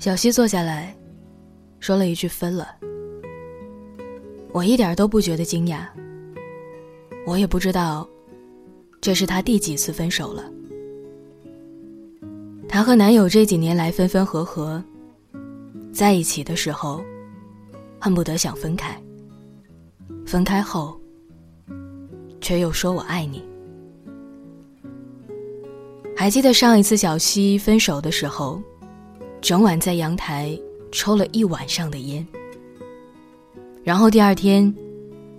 [0.00, 0.96] 小西坐下来，
[1.78, 2.74] 说了一句“分了”。
[4.50, 5.86] 我一点都不觉得惊讶。
[7.26, 8.08] 我也不知道，
[8.98, 10.50] 这是他第几次分手了。
[12.66, 14.82] 她和男友这几年来分分合合，
[15.92, 17.04] 在一起的时候，
[18.00, 18.94] 恨不得想分开；
[20.24, 20.98] 分开后，
[22.40, 23.44] 却又说我爱你。
[26.16, 28.62] 还记得上一次小西分手的时候，
[29.40, 30.58] 整晚在阳台
[30.92, 32.26] 抽了一晚上的烟，
[33.82, 34.72] 然后第二天，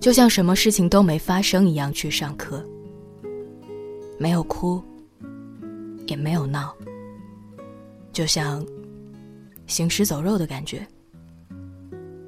[0.00, 2.64] 就像什么事情都没发生一样去上课，
[4.18, 4.82] 没有哭，
[6.06, 6.74] 也没有闹。
[8.12, 8.64] 就像
[9.66, 10.86] 行尸走肉的感觉。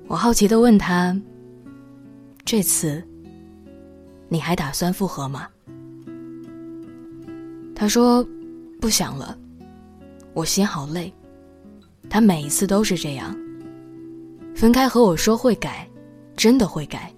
[0.06, 1.18] 我好奇的问他
[2.44, 3.02] ：“这次
[4.28, 5.48] 你还打算复合吗？”
[7.74, 8.26] 他说
[8.80, 9.36] ：“不想了，
[10.34, 11.12] 我心好累。
[12.08, 13.36] 他每一次都是这样，
[14.54, 15.88] 分开和我说会改，
[16.36, 17.12] 真的会改。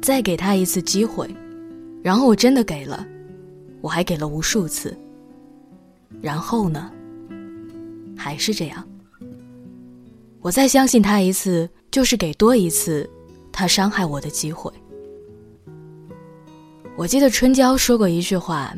[0.00, 1.28] 再给他一次机会，
[2.02, 3.06] 然后我真的给了，
[3.80, 4.96] 我还给了无数次。
[6.20, 6.90] 然后呢？”
[8.16, 8.86] 还是这样，
[10.40, 13.08] 我再相信他一次，就是给多一次
[13.50, 14.72] 他伤害我的机会。
[16.94, 18.72] 我记得春娇说过一句话，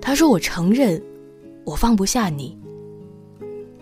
[0.00, 1.02] 她说：“我承认，
[1.64, 2.56] 我放不下你。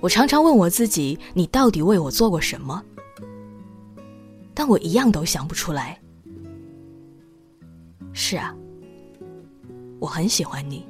[0.00, 2.82] 我常常问我自己，你到底为我做过什么？
[4.54, 5.98] 但我一样都想不出来。”
[8.12, 8.54] 是啊，
[10.00, 10.86] 我很喜欢你，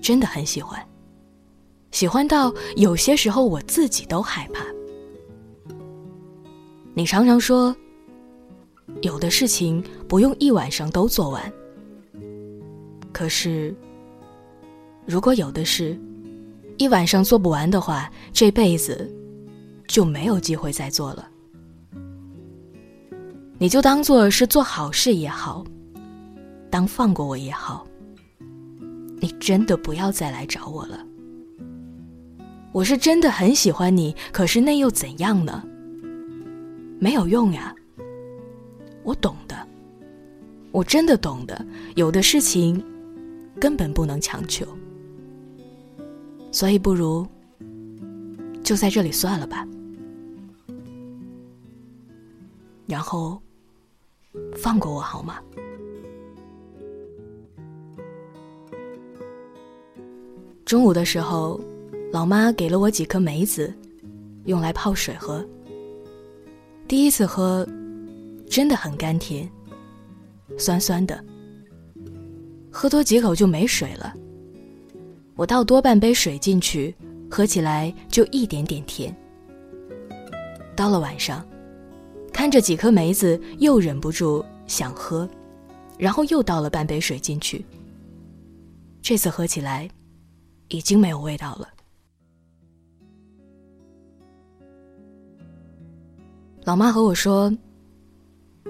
[0.00, 0.82] 真的很喜欢。
[1.90, 4.64] 喜欢到有些时候我自己都害怕。
[6.94, 7.74] 你常常说，
[9.02, 11.52] 有的事情不用一晚上都做完。
[13.12, 13.74] 可是，
[15.04, 15.98] 如果有的事
[16.80, 19.06] 一晚上做不完的话，这辈子
[19.86, 21.28] 就没有机会再做了。
[23.58, 25.62] 你就当做是做好事也好，
[26.70, 27.86] 当放过我也好，
[29.18, 31.04] 你真的不要再来找我了。
[32.72, 35.62] 我是真的很喜欢你，可是那又怎样呢？
[36.98, 37.74] 没有用呀。
[39.02, 39.54] 我懂的，
[40.72, 41.62] 我真的懂的。
[41.94, 42.82] 有的事情
[43.60, 44.66] 根本不能强求，
[46.50, 47.26] 所以不如
[48.62, 49.66] 就在这里算了吧。
[52.86, 53.40] 然后
[54.56, 55.40] 放过我好吗？
[60.64, 61.60] 中午的时候。
[62.12, 63.72] 老妈给了我几颗梅子，
[64.46, 65.46] 用来泡水喝。
[66.88, 67.64] 第一次喝，
[68.48, 69.48] 真的很甘甜，
[70.58, 71.24] 酸酸的。
[72.68, 74.12] 喝多几口就没水了。
[75.40, 76.94] 我倒多半杯水进去，
[77.30, 79.10] 喝起来就一点点甜。
[80.76, 81.42] 到了晚上，
[82.30, 85.26] 看着几颗梅子，又忍不住想喝，
[85.96, 87.64] 然后又倒了半杯水进去。
[89.00, 89.88] 这次喝起来，
[90.68, 91.66] 已经没有味道了。
[96.64, 97.50] 老妈和我说：“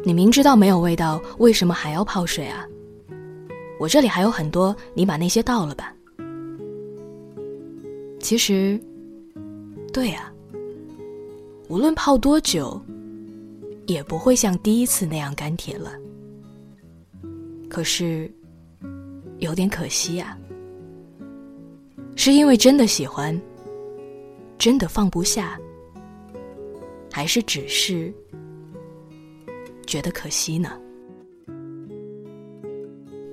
[0.07, 2.65] 你明知道没有味道，为什么还要泡水啊？
[3.81, 5.93] 我这里还有很多，你把那些倒了吧。”
[8.21, 8.79] 其实，
[9.93, 10.33] 对呀，
[11.69, 12.81] 无论泡多久，
[13.87, 15.93] 也不会像第一次那样甘甜了。
[17.69, 18.31] 可是，
[19.39, 20.39] 有点可惜呀，
[22.15, 23.39] 是因为真的喜欢，
[24.59, 25.59] 真的放不下。
[27.13, 28.15] 还是只是
[29.87, 30.71] 觉得可惜呢？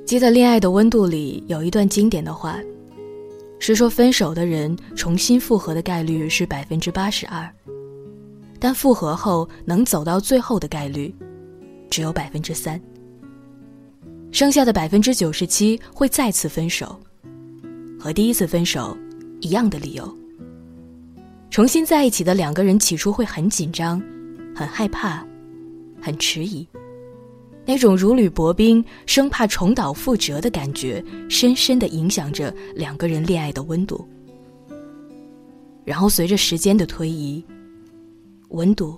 [0.06, 2.60] 记得《恋爱的温度》里有一段经典的话，
[3.60, 7.50] 是说分手的人重新复合的概率是百分之八十二，
[8.60, 11.14] 但复合后能走到最后的概率
[11.90, 12.80] 只有百分之三，
[14.32, 17.00] 剩下的百分之九十七会再次分手，
[18.00, 18.96] 和第一次分手
[19.42, 20.18] 一样的理由。
[21.50, 24.00] 重新在一起的两个人，起初会很紧张、
[24.56, 25.26] 很害怕、
[26.00, 26.68] 很迟疑，
[27.68, 34.08] 那种如履薄冰、生怕重蹈覆辙的感觉，深深的影响着两个人恋爱的温度。
[35.84, 37.44] 然后随着时间的推移，
[38.50, 38.98] 温度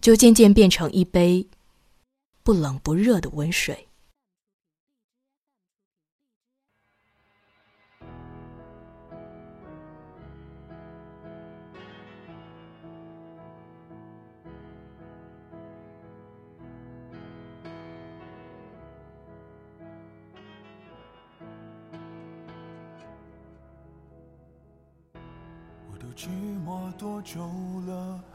[0.00, 1.44] 就渐渐变成一杯
[2.44, 3.76] 不冷不热的温水。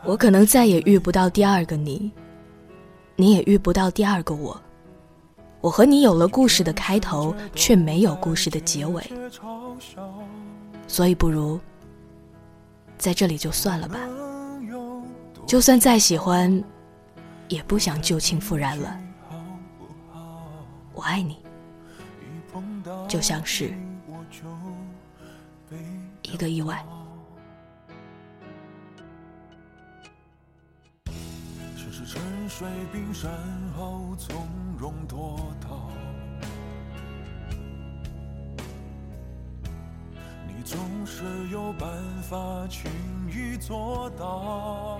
[0.04, 2.12] 我可能再也遇不到第二个你，
[3.16, 4.60] 你也遇不到第二个我。
[5.60, 9.04] 我和你有了故事的开头，却没有故事的结尾，
[10.88, 11.60] 所以不如
[12.98, 14.00] 在这里就算了吧。
[15.46, 16.64] 就算再喜欢，
[17.48, 19.00] 也不想旧情复燃了。
[20.94, 21.38] 我爱你，
[23.08, 23.74] 就像是
[26.22, 26.86] 一个意外。
[31.98, 33.32] 是沉睡冰山
[33.76, 34.46] 后从
[34.78, 35.90] 容脱逃，
[40.48, 40.78] 你总
[41.08, 41.90] 是有办
[42.22, 42.92] 法轻
[43.32, 45.00] 易做到。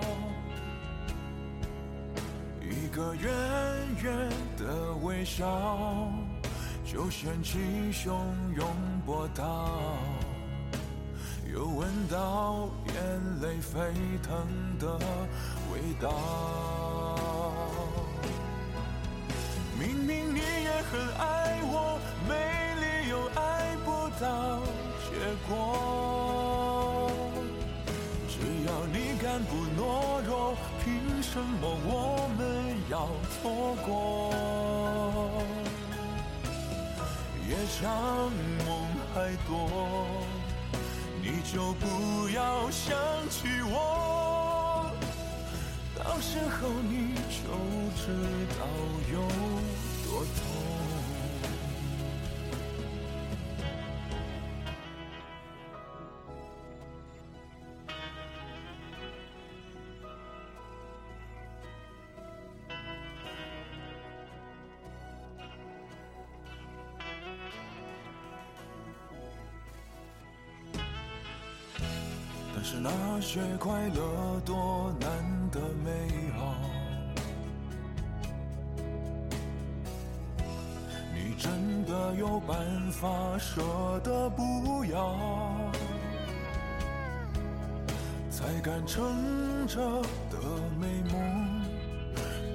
[2.60, 3.32] 一个远
[4.02, 5.46] 远的微笑，
[6.84, 7.60] 就掀起
[7.92, 8.10] 汹
[8.56, 8.66] 涌
[9.06, 9.70] 波涛，
[11.54, 13.78] 又闻到眼泪沸
[14.20, 14.36] 腾
[14.80, 14.98] 的
[15.72, 16.77] 味道。
[20.90, 22.32] 很爱我，没
[22.80, 24.62] 理由爱不到
[25.04, 25.10] 结
[25.46, 27.12] 果。
[28.26, 28.32] 只
[28.66, 32.40] 要你敢不懦弱，凭什么我们
[32.88, 33.88] 要错过？
[37.46, 38.32] 夜长
[38.66, 38.68] 梦
[39.12, 39.50] 还多，
[41.20, 41.84] 你就不
[42.30, 42.96] 要想
[43.28, 44.90] 起我。
[45.98, 47.44] 到时候你就
[47.96, 48.02] 知
[48.58, 48.60] 道
[49.12, 49.16] 有
[50.04, 50.67] 多痛。
[72.60, 72.90] 但是那
[73.20, 75.08] 些快乐多难
[75.52, 76.56] 得美好，
[81.14, 82.58] 你真的有办
[82.90, 83.06] 法
[83.38, 83.62] 舍
[84.02, 85.14] 得不要？
[88.28, 89.80] 才敢撑着
[90.28, 90.38] 的
[90.80, 91.62] 美梦，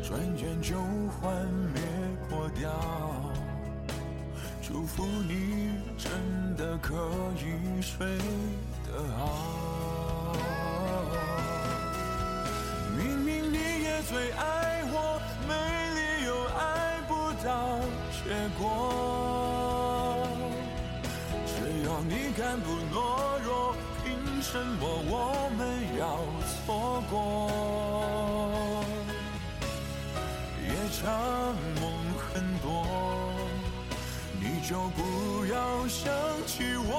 [0.04, 0.76] 转眼就
[1.22, 1.34] 幻
[1.74, 1.82] 灭
[2.28, 2.70] 破掉。
[4.62, 6.12] 祝福你真
[6.58, 6.94] 的可
[7.38, 8.06] 以睡
[8.86, 9.73] 得好。
[14.10, 15.54] 最爱我，没
[15.96, 17.12] 理由爱不
[17.42, 17.80] 到
[18.12, 18.26] 结
[18.60, 18.62] 果。
[21.48, 21.56] 只
[21.86, 22.96] 要你敢不懦
[23.44, 23.74] 弱，
[24.04, 25.60] 凭什么我们
[25.98, 26.04] 要
[26.66, 27.14] 错过？
[30.68, 30.68] 夜
[31.02, 31.02] 长
[31.80, 31.84] 梦
[32.20, 32.66] 很多。
[34.40, 35.00] 你就不
[35.46, 36.12] 要想
[36.46, 36.92] 起我，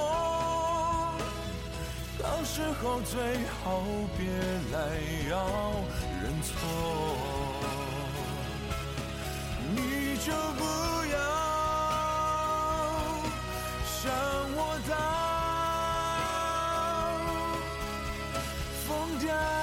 [2.24, 3.20] 到时候最
[3.62, 3.82] 好
[4.16, 4.26] 别
[4.72, 4.78] 来
[5.28, 5.36] 要
[6.22, 6.50] 认错。
[9.76, 10.64] 你就不
[11.12, 11.16] 要
[13.84, 14.02] 想
[14.56, 14.92] 我到
[18.86, 18.88] 疯
[19.18, 19.53] 掉。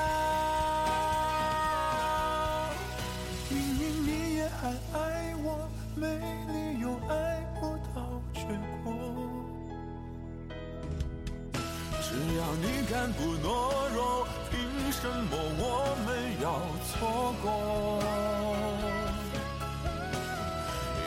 [12.12, 13.48] 只要你敢不懦
[13.94, 14.60] 弱，凭
[14.92, 16.10] 什么我们
[16.42, 16.46] 要
[16.92, 17.48] 错过？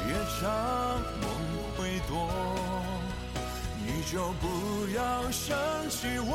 [0.08, 0.42] 夜长
[1.20, 1.24] 梦
[1.76, 2.12] 会多，
[3.84, 4.42] 你就不
[4.96, 5.54] 要想
[5.90, 6.32] 起我。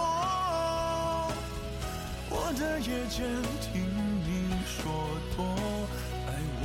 [2.29, 3.17] 我的夜间
[3.61, 3.73] 听
[4.23, 4.29] 你
[4.67, 4.77] 说
[5.35, 5.37] 多
[6.27, 6.29] 爱
[6.61, 6.63] 我。